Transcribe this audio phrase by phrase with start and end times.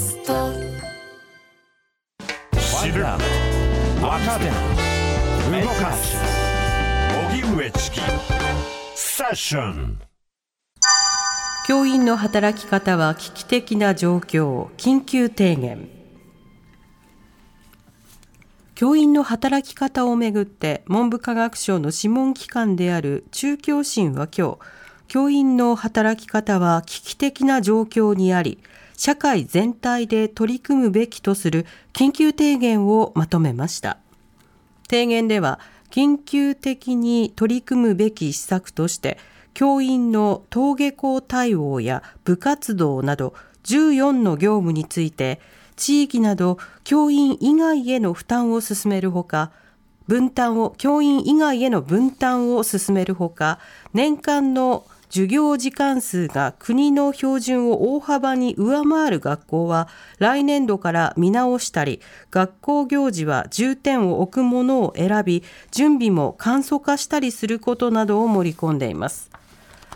[0.00, 0.50] スト。
[2.56, 3.20] 知る若
[4.38, 4.46] 手
[5.60, 6.16] 動かす。
[7.28, 8.00] 荻上チキ。
[8.94, 10.00] セッション。
[11.68, 14.68] 教員の働き方は危機的な状況。
[14.78, 15.90] 緊急提言。
[18.74, 24.58] 教員の働き方をめぐって文部科学省の諮問機関である中教審は今日
[25.08, 28.58] 教員の働き方は危機的な状況にあり
[29.00, 31.64] 社会全体で取り組むべきとする
[31.94, 33.96] 緊急提言をまとめました。
[34.90, 35.58] 提言では
[35.90, 39.16] 緊急的に取り組むべき施策として
[39.54, 43.32] 教員の登下校対応や部活動など
[43.64, 45.40] 14の業務について
[45.76, 49.50] 地域など教員以外への負担を進めるほか
[50.08, 53.60] 分担を教員以外への分担を進めるほか
[53.94, 59.88] 年間の授業時間数が国の標準を大幅に上回る学校は
[60.18, 69.30] 来年度から見直したり学校行事は重点を置くものを選び準備も簡素化したりすることなどを盛り込んでいます。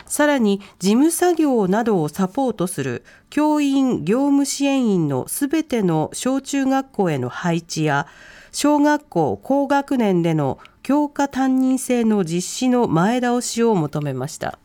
[0.07, 8.07] さらに事務作業などをサポートする教員業務支援員のすべての小中学校への配置や
[8.53, 14.59] 小学校高学年での教科担任制の実施の前倒しを求めました。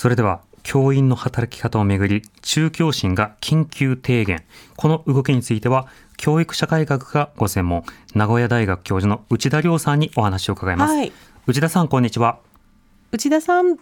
[0.00, 4.42] それでは教員の働き方をめぐり中教審が緊急提言。
[4.78, 7.84] この動きについては教育社会学がご専門
[8.14, 11.12] 名古屋大学教授の内田亮さんにお話を伺います、はい、
[11.46, 12.38] 内田さんこんにちは。
[13.12, 13.76] 内田さん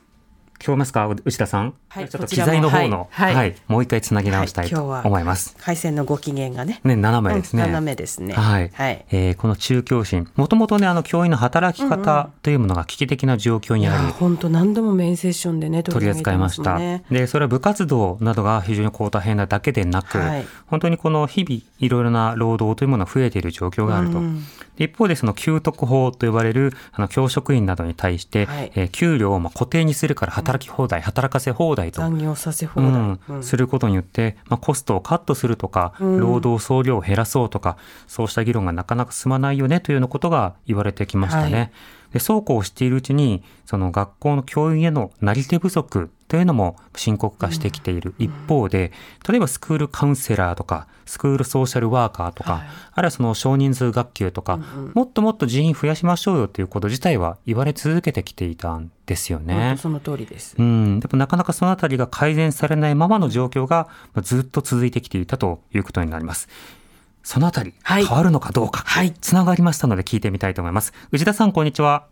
[0.59, 5.57] 聞こえますか内田さん、はい、ちょっと機材の方の、はい、はい、もう一回つなぎ直したいと思います。
[5.61, 6.81] 回線のご機嫌がね。
[6.83, 7.63] ね、斜めですね。
[7.63, 8.35] うん、斜めですね。
[8.35, 8.71] はい。
[8.75, 16.79] はい、えー、この中教審、もともとね、あの教員の働き方というものが危機的な状況にあり、本、当、何度もメインセッションでね、取り扱いました。
[17.09, 24.19] で、それは部活動などが非常にこう大変なだけでなく、はい、本当にこの日々いろいろな労働というものが増えている状況があると。
[24.19, 24.45] うん
[24.79, 32.01] 一方でその給特法と呼ばれるあの教職員などに対して、はい、えー、給料をまあ固定にするから働き放題、うん、働かせ放題と。
[32.01, 33.21] 残業させ放題、うん。
[33.29, 37.77] うん、することによって、まあ、コストをカットするとか、労働総量を減らそうとか
[38.07, 41.59] そうした議論がなかなか進まないよねというようなことが言われてきましたね。
[41.59, 41.71] はい
[42.13, 48.93] でそうこうしているうちにその学校の教員へのなり手不足というのも深刻化してきている一方で、
[49.27, 59.77] 例えばスクールカウンセラーとかスクールソーシャルワーカーとか、はい、あるいはその少人数学級とか、うんうん、もっともっと人員増やしましょうよということ自体は言われ続けてきていたんですよね。
[59.79, 60.55] その通りです。
[60.59, 63.89] うん、でもなかなかそのあたりが改善されないままの状況が
[64.23, 66.49] ずっと続いてきていたということになります。
[67.23, 70.93] そのあたり、変わるのかどうか、はい、つながりましたので聞いてみたいと思います。
[71.13, 72.07] 内田さん、こんにちは。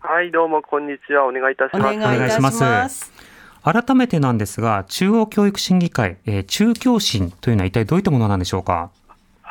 [0.00, 1.26] はい、どうも、こんにちは。
[1.26, 1.94] お願いいたします。
[1.94, 3.12] お願いします。
[3.62, 8.90] 改めてなんですが、中央教育審議会、えー、中教審というのは一体どういったものなんでしょうか？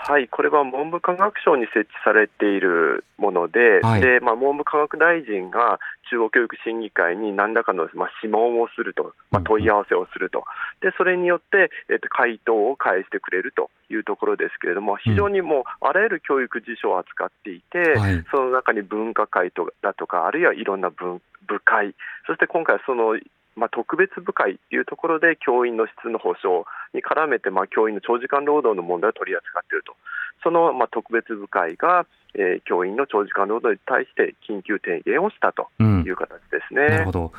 [0.07, 5.79] はい、これは文部科学省に設置されているもので、はい、でまあ、文部科学大臣が
[6.09, 10.43] 中央教育審議会に何らかの、まあ、諮問をすると、まあ、問い合わせをすると、
[10.81, 21.95] でそれによって、えっと、回答を返してくれるというところですけれども、非常にもうあらゆる教育事象を扱っていて、はい、その中に分科会とだとか、あるいはいろんな分部会、
[22.25, 23.15] そして今回はその
[23.55, 26.63] まあ、特別部会というところで教員の質の保障
[26.93, 29.95] に絡めて、まあ、教員の長時間労働の問題を取り扱っていると、
[30.43, 36.83] その、まあ、特別部会が、えー、教員の長時間労働に対して緊急提言をしたという形ですね。
[36.83, 37.31] うん、なるほど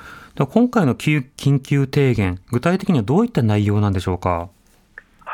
[0.47, 4.51] 今回の緊急提言、具体的にはどういった内容なんでしょうか？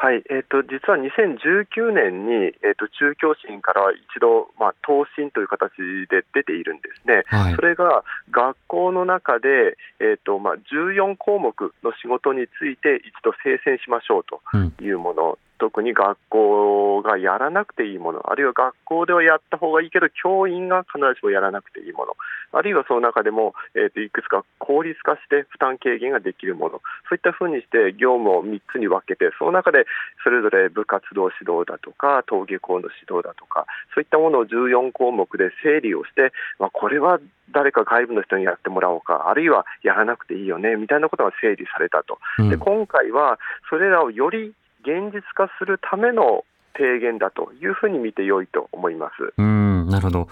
[0.00, 5.75] はい、えーと、実は2019年に、えーと、中教審から一度、まあ、答申という形
[6.09, 11.50] で出ているんですね、はい、それが学校の中で、えーとまあ、14項目
[11.82, 14.38] の仕事について一度精選しましょうと
[14.81, 22.16] いうもの特に学校がやらなくていいもの、あるいは学校ではやった方がいいけど、教員が必ずしもやらなくていいもの、
[22.52, 29.84] あるいはその中でも、えーと、いくつか効率化して負担軽減ができるもの、そういったふうにして業務を3つに分けて、その中で
[30.24, 37.21] それぞれ部活動指導だとか、登下校の指導だとか、そういったものを14項目で整理をして、まあ、これは
[37.53, 42.18] 誰か外部の人にやってもらおうか、あるいはやらなくていいよねみたいなことが整理されたと。
[42.48, 43.38] で今回は
[43.68, 46.45] それらをより現実化するための
[46.77, 49.34] 提言だというふうに見てよいと思います。
[49.36, 50.28] うんなるほど。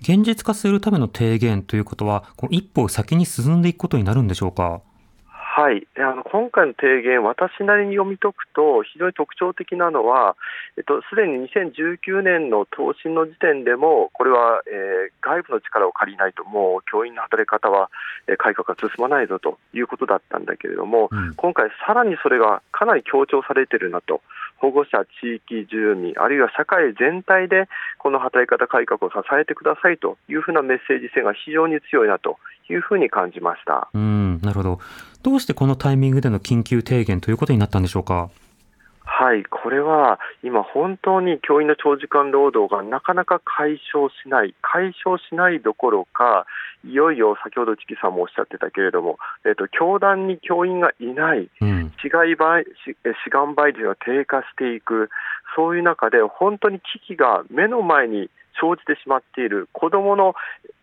[0.00, 4.80] 現実化するための提言ということは、こう一歩先に進んでいくことになるんでしょうか？
[5.60, 10.34] ははい、あの今回の提言、私なりに読み解くと、非常に特徴的なのは、
[10.74, 17.90] す、えっと、で、に2019年の答申の時点でも、これは、えー、外部の力を借りないと、もう教員の働き方は、
[18.26, 24.22] えー、改革が進まないぞということだったんだけれども、うん、今回、さらにそれがかなり強調されているなと。
[24.60, 27.66] 保護者、地域住民、あるいは社会全体で
[27.98, 32.36] この働き方改革を支えてくださいというふうなメッセージ性が非常に強いなと
[32.68, 33.88] いうふうに感じました。
[33.94, 34.78] うんなるほど、
[35.22, 38.30] どうしてこのタイミングでの緊急提言ということになったんでしょうか？
[39.02, 46.46] はい、これは今、本当に教員の長時間労働がなかなか解消しない、解消しないどころか、
[46.86, 52.96] いよいよ先ほどチキさんもおっしゃってたけれども、えっと、教団に教員がいない、志願倍志
[53.28, 55.10] 願倍率が低下していく、
[55.54, 60.34] そういう中で本当に危機が目の前に生じてしまっている、子どもの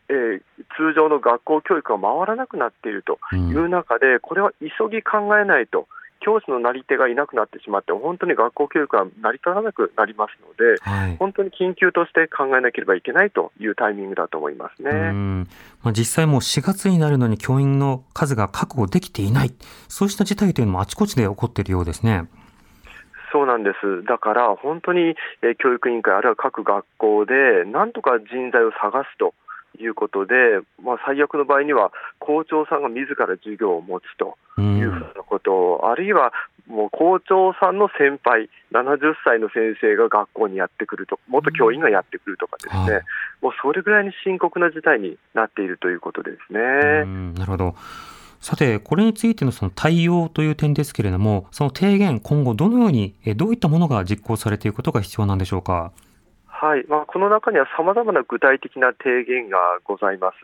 [0.09, 0.41] えー、
[0.75, 5.87] 通常の学校教育が回らなくなっているという中で、これは急ぎ考えないと。
[6.19, 14.91] 教師のなり手がいなくなってしまって、本当に学校教育が成り立たなくなりますので、はい、本当に緊急として考えなければいけないというタイミングだと思いますね。
[15.83, 19.51] まあ、実際もう4月になるのに教員の数が確保できていない、
[19.87, 22.27] そうした事態というのもあちこちで起こっているようですね。
[23.31, 24.03] そうなんです。
[24.05, 29.33] だから本当に、え教育委員会あるいは各学校でなんとか人材を探すと。
[29.79, 30.35] いうことで、
[30.83, 36.33] まあ、最悪の場合には校長さんが自ら授業を持つというふうなこと、あるいは
[36.67, 43.01] もう校長さんの先輩、70歳の先生が学校にやってくると、元教員がやってくるとかですね、
[43.41, 47.05] うん、もうそれぐらいに深刻な事態になっているということですね。
[47.33, 47.75] なるほど。
[48.39, 55.91] さて、これについてのその対応という点ですけれども、その提言、今後どのように、どういったものが実行されていくことが必要なんでしょうか？
[56.59, 60.37] はいまあ、この中にはさまざまな具体的な提言がございます。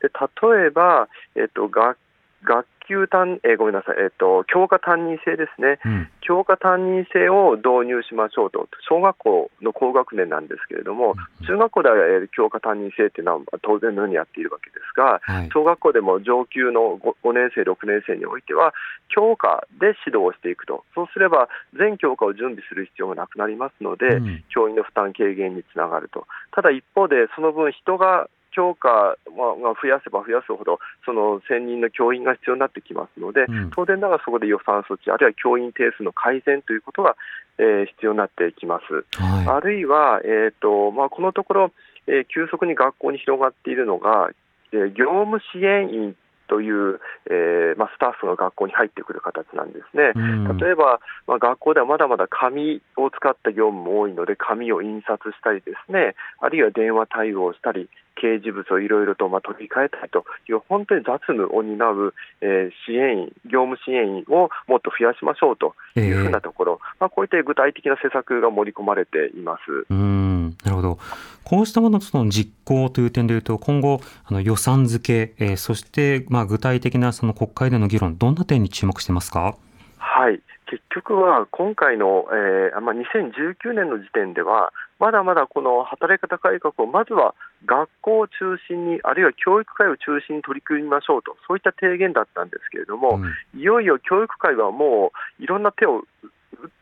[0.00, 1.98] で例えば、えっと、学
[2.42, 18.72] 学級担、えー、ごめんなさい、えっ、ー、と、教科担任制ですね、うん、教科担任制を導入しましょうと、小学校の高学年なんですけれども、うん、中学校では、えー、教科担任制っていうのは当然のようにやっているわけですが、はい、小学校でも上級の 5, 5年生、6年生においては、
[19.08, 26.26] 教科で指導をしていくと、そうすれば全教科を準備する必要がなくなりますので、うん、教員の負担軽減につながると。
[26.52, 28.28] ただ一方で、その分人が
[28.58, 37.14] 教科が増やせば増やすほど、その専任の教員が必要になってきますので、うん、当然ながらそこで予算措置、あるいは教員定数の改善ということが、
[37.58, 39.22] えー、必要になってきます。
[39.22, 41.72] はい、あるいは、えーとまあ、このところ、
[42.08, 44.30] えー、急速に学校に広がっているのが、
[44.72, 46.16] えー、業務支援員
[46.48, 46.98] という、
[47.30, 50.12] えーまあ、スタッフが学校に入ってくる形なんですね。
[50.16, 57.88] うん、例えば、まあ、学校ではまだまだ紙を使った業務も多いので、紙を印刷したりですね、あるいは電話対応したり、
[58.20, 69.86] 掲示物をいろいろとまあ取り替えたいという、本当に雑務を担う、えー、支援員、業務支援員をもっと増やしましょうというふうなところ、えー、まあ、こういった具体的な施策が盛り込まれています。
[69.90, 70.98] うんなるほど。
[71.44, 79.56] こうしたもののの実行という点でいうと、今後、あの予算付け、えー、そしてまあ具体的なその国会での議論、どんな点に注目してますか？
[79.98, 87.34] はい、結局は今回の、えーまあ、2019年の時点では、まだまだこの働き方改革をまずは
[87.64, 96.04] 学校を中心に、あるいは教育界を中心に取り組みましょうと、そういった提言だったんですけれども、うん、いよいよ教育界はもういろんな手を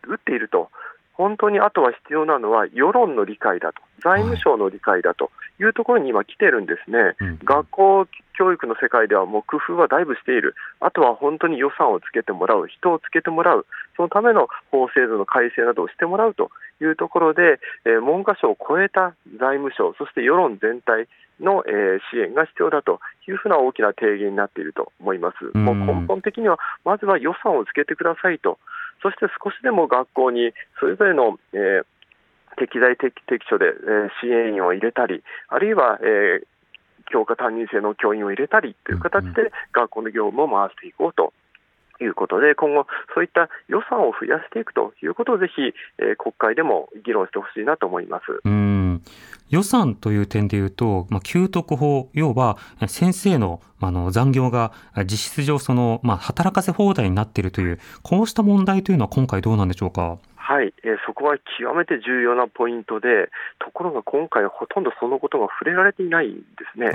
[0.08, 0.70] 打っていると。
[1.16, 6.98] 本当にあとは必要なのは世論の理解だと、財務省の理解だというところに今来てるんですね。
[6.98, 10.54] はい、学校教育の世界ではもう工夫はだいぶしている。
[10.80, 13.66] あとは本当に予算をつけてもらう、人をつけてもらう、
[13.96, 16.50] そのための法制度の改正などをしてもらうと
[16.82, 21.08] いうところで、えー、文科省を超えた財務省、そして世論全体
[21.40, 25.56] の、えー、支援が必要だというふうな大きな提言になっていると思います。
[25.56, 28.58] もう根本的には、まずは予算をつけてくださいと。
[29.02, 31.84] そして少しでも学校にそれぞれの、えー、
[32.56, 36.46] 適材適適所で、えー、支援員を入れたり、あるいは、えー、
[37.10, 41.32] 教科担任制の教員を入れたりという形で学校の業務を回していこうと
[42.00, 45.62] いうことで、今後、そういった予算を増やしていくということをぜひ、
[45.98, 49.02] えー、国会でも議論してほしいなと思いますうん
[49.50, 54.72] 予算という点でいうと、まあ、給特法、要は先生のあの残業が
[55.04, 60.18] 実質上その、まあ、働かせ放題になっているという、こうした問題というのは今回どうなんでしょうか？
[60.36, 66.90] はい、えー、そこは極めて重要なポイントで、ところが今回はほとんどそのことが触れられていないんですね。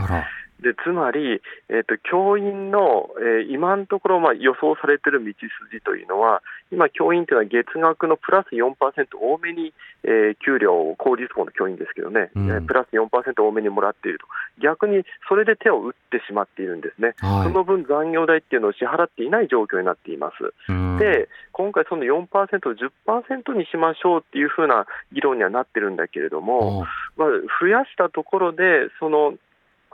[0.62, 6.42] でつまり、えーと、教員の、えー、今のところ、まあ、予想されている道筋というのは、
[6.72, 8.72] 今、教員というのは月額のプラス4%
[9.20, 13.10] 多めに、えー、給料を公立校の教員ですけどね、うん、えー、プラス4%
[13.44, 14.26] 多めにもらっていると、
[14.62, 20.72] 逆にそれで手を打ってしまっているんですね、はい、その分、残業代っていうのを支払っていない状況になっています。
[20.72, 22.76] うん、で、今回、その4%を
[23.10, 26.86] 10%にしましょうっていうふうな議論にはなってるんだけれども、
[27.18, 27.28] まあ、
[27.60, 29.34] 増やしたところで、その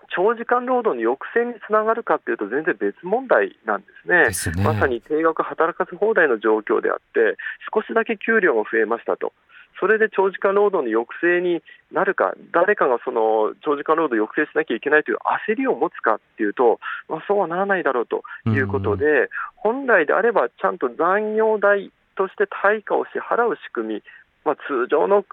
[0.09, 4.63] 長時間労働の抑制につながるかというと、全然別問題なんですね、すね。
[4.63, 7.37] まさに定額働かせ放題の状況であって、
[7.73, 9.33] 少しだけ給料が増えましたと。
[9.79, 11.61] それで長時間労働の抑制に
[11.91, 24.03] なるか、誰かがその長時間労働を抑制しなきゃいけないという焦りを持つかっていうと、まあ、そうはならないだろうということで、うん、本来であれば、ちゃんと残業代として対価を支払う仕組み、
[24.47, 25.25] まあ、通常の、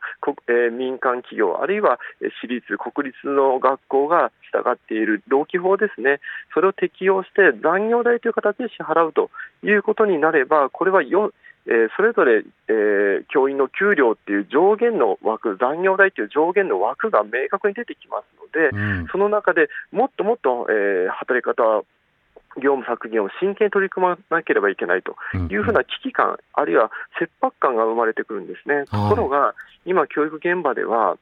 [0.49, 2.01] えー、民間企業、あるいは
[2.43, 6.19] 私立、国立の学校が従っている労基法ですね、
[6.53, 9.31] それを適用して残業代という形で支払うと
[9.63, 11.33] いうことになれば、これはよ
[11.67, 21.85] えー、それぞれ、えー、教員の給料っていう上限の枠、残業代という上限の枠が明確に出てきますので、うん、その中でもっともっと、えー、働き方
[22.57, 25.17] 業務削減を真剣に取り組まなければいけないと
[25.51, 28.85] いうふうな危機感、あるいは切迫感が生まれてくるんですね。
[28.87, 31.17] ところが、今、教育現場では、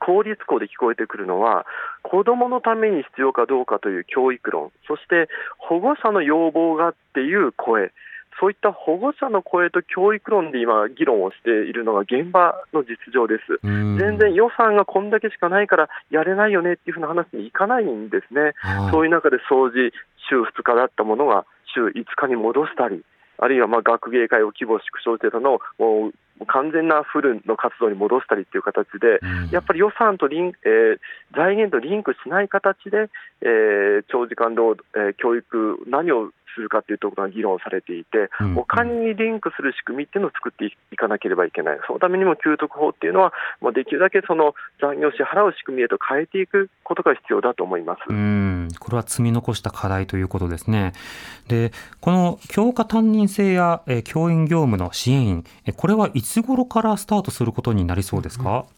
[0.00, 1.66] 公立校で聞こえてくるのは、
[2.02, 7.92] 子どものために必要かどうかという教育論、そして保護者の要望がっていう声、
[8.40, 13.58] そういった保護者の声と教育論で今、議論をしているのが現場の実情です。
[13.62, 18.52] 全然予算がこんだけしかないからやれないよねっていうふうな話にいかないんですね。
[18.92, 19.92] そういう中で掃除、
[20.28, 23.04] 週2日だったものが週5日に戻したり、
[23.38, 29.20] あるいはまあ学芸会を規模縮小してたのをもう完全なフルの活動に戻したりという形で、
[29.50, 30.98] やっぱり予算とリン、えー、
[31.36, 33.10] 財源とリンクしない形で、
[33.42, 50.92] えー、長時間労働、えー、教育、何をするかというところが議論されていて、お金にリンクする仕組みっていうのを作っていかなければいけない、そのためにも給特法っていうのは、もうできるだけその残業支払う仕組みへと変えていくことが必要だと思いますうんこれは積み残した課題ということですね。
[51.48, 55.44] でこの教科担任制や、え教員業務の支援員、
[55.76, 58.66] これはいつ頃からスタートすることになりそうですか？
[58.70, 58.77] うん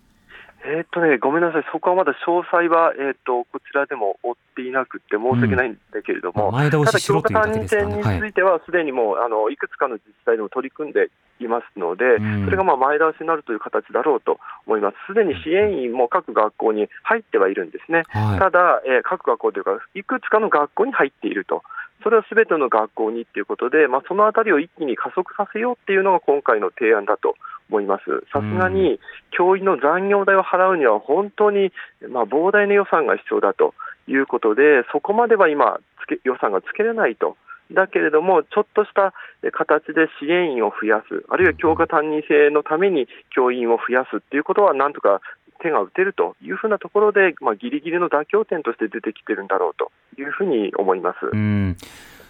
[0.63, 11.09] えー、っとね、ごめんなさい、そこはまだ詳細は、えー、っとこちらでも追っていなくて、申し訳ないんだけれども、うん、前倒ししろというだけですか、ね、については、すでにもう、あのいくつかの自治体でも取り組んで
[11.41, 14.97] いますので、うん、それがまあ前倒しになるという形だろうと思います。
[15.09, 18.05] すでに支援員も各学校に入ってはいるんですね。
[18.09, 21.63] はい、ただ、えー、各学校というか、いくつかの学校に入っていると。
[22.03, 27.35] それはすべての学校にということで、まあ、そのあたりを一気に加速させようっていうのが今回の提案だと
[27.69, 28.05] 思います。
[28.33, 28.99] さすがに
[29.31, 31.73] 教員の残業代を払うには本当に
[32.09, 33.75] まあ膨大な予算が必要だと
[34.09, 37.37] いうことで、そこまでは今つけ、予算がつけれないと。
[37.73, 39.15] だけれども、ちょっとした
[39.53, 45.21] 形で支援員を増やす、あるいは教科担任制のために教員を増やすっていうことは、なんとか
[45.63, 51.17] 手が打てるというふうなところで、まあ、ギリギリの妥協点として出てきてるんだろうというふうに思います。
[51.27, 51.77] う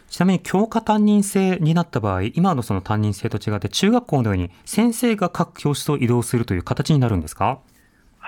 [0.08, 7.60] ちなみに教科担任制になった場合、今のその担任制と違って、中学校のように先生が各教室を移動するという形になるんですか？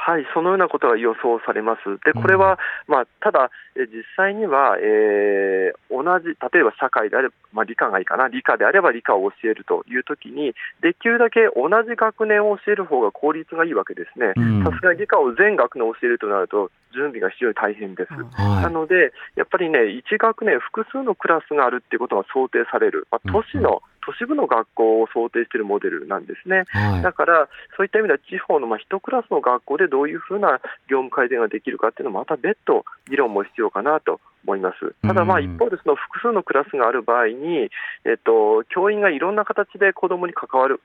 [0.05, 1.79] はい、そのようなことが予想されます。
[2.05, 14.35] で、これは、まあ、ただ、実際には、えー、同じ、例えば社会であれば、まあ、理科がいいかな、理科であれば理科を教えるというときに、できるだけ同じ学年を教える方が効率がいいわけですね。
[14.65, 18.13] さすがに理科を全学年教えるとなると、準備が非常に大変です。
[18.13, 34.95] はい、なので、やっぱりね、1学年複数のクラスがあるっていうことが想定される、まあ、都市の、都市部の学校を想定しているモデルなんですね、はい、だからそういった意味では地方のまあ1クラスの学校でどういうふうな業務改善ができるかっていうのはまた別途議論も必要かなと思います。
[35.03, 37.71] ただ、まあ一方でその複数のクラスがある場合に、
[38.05, 40.81] えっと、教員がいろんな形で子どもに関わる、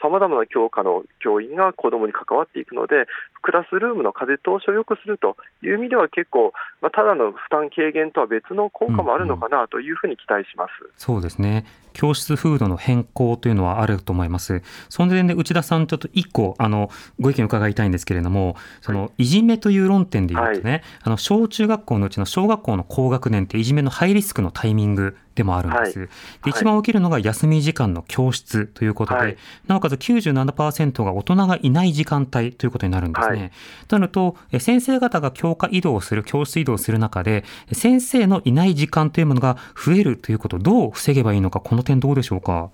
[0.00, 3.06] さまざまな教科の教員が子どもに関わっていくので、
[3.42, 10.70] クラスルームの風通しを良くするという意味では結構、まあ、ただの負担軽減とは別の効果もあるのかなというふうに期待します。
[10.80, 11.64] うんうん、そうですね。
[11.94, 14.62] 教室風土の変更というのはあると思います。
[14.90, 25.98] その点で内田さん、ちょっと一個、あの、ご意見伺いたいんですけれども、その、いじめという論点で言うとね、はい、あの、小中学校のうちの小学校の高学年っていじめのハイリスクのタイミングでもあるんです。
[25.98, 26.08] はい、
[26.44, 29.36] で一番起きるのが休み時間の教室ということで、はい、
[29.66, 33.38] なおかつ97%が大人がいない時間帯ということになるんですね。
[33.38, 33.52] はい、
[33.88, 42.70] となると、先生方が教科移動する、教室移動する中で、先生のいない時間というものが増えるということをどう防げばいいのか、この点どうでしょうか？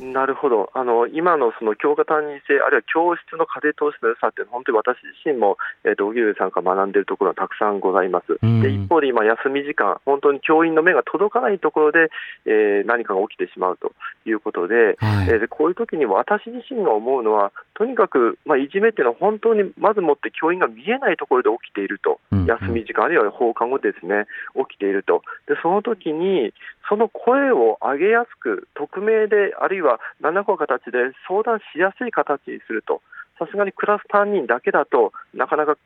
[0.00, 8.38] なるほど、あの今のその教科担任制、あるいは教室の家庭投資の良さって、本当に私自身も、えーと、荻上さんから学んでいるところはたくさんございます。
[8.40, 12.10] で一方で今、休み時間、本当に教員の目が届かないところで、
[12.46, 13.92] えー、何かが起きてしまうと
[14.24, 24.26] いうことで、はい、えー、こういう時に私自身が思うのは、とにかく、まあ、いじめっていうのは本当にまずもって教員が見えないところで起きていると、休み時間、あるいは放課後ですね、
[24.70, 26.54] 起きていると、でその時に、
[26.88, 33.02] その声を上げやすく、匿名で、あるいは何らかの形で相談しやすい形にすると、
[33.40, 35.76] さすがにクラス担任だけだとなかなか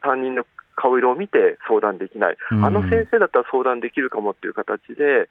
[0.00, 5.28] 担任の顔色を見て相談できない、あの先生だったら相談できるかもっていう形で、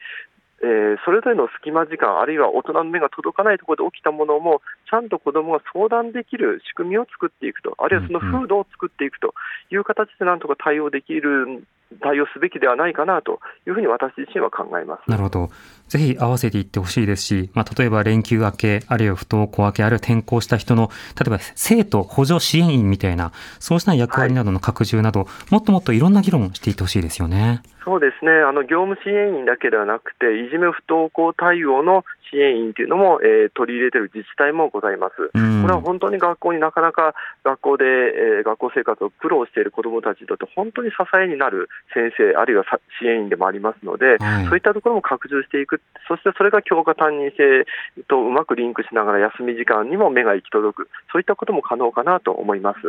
[0.64, 9.34] えー、それぞれの隙間時間、あるいは大人の目が届かないところで起きたものも、ちゃんと子どもが相談できる仕組みを作っていくと、あるいはその風土を作っていくと
[9.72, 11.66] いう形でなんとか対応できる
[12.00, 15.10] 対応すべきではないかなというふうに私自身は考えます。
[15.10, 15.50] なるほど。
[15.92, 27.62] ぜひ合わせていってほしいですし、まあ、例えば連休明け、あるいは不登校明け、あるいは転校した人の、例えば生徒補助支援員みたいな、そうした役割などの拡充など、はい、もっともっといろんな議論をしていってほしいですよね。
[27.84, 28.32] そうですね。
[28.32, 35.16] あの、業務支援員だけではなくて、いじめ不登校対応の支援員というのも、えー、取り入れている自治体もございます。
[35.34, 42.64] これは本当に学校になかなか学校で、えー、学校生活を苦労している子どもたちにとって本当に支えになる先生、あるいは
[43.02, 47.66] 支援員でもありますので、はい、そういったところも拡充していく、そしてそれが教科担任制
[48.10, 52.88] とうまくリンクしながら休み時間にも目が行き届く、そういったことも可能かなと思います。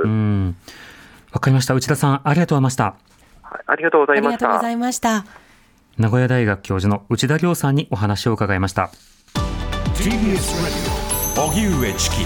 [1.33, 1.75] わかりました。
[1.75, 2.85] 内田さん、ありがとうございました。
[3.43, 4.47] はい、ありがとうございました。
[4.47, 5.25] ありがとうございました。
[5.99, 8.91] 名古屋大学教授の内田亮さんにお話を伺いました。
[9.95, 10.77] TBS ラジ
[11.39, 12.17] オ荻上チキ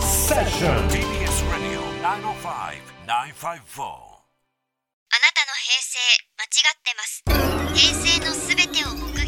[0.00, 2.24] セッション TBS ラジオ905-954
[3.04, 3.32] あな
[5.32, 5.98] たの平成
[6.38, 7.22] 間違ってます
[7.74, 9.13] 平成のすべてを目